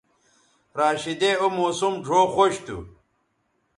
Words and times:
راشدے 0.79 1.31
او 1.41 1.47
موسم 1.57 1.93
ڙھؤ 2.05 2.21
خوش 2.33 2.53
تھو 2.65 2.77